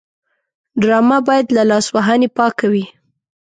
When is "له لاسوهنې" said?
1.57-2.29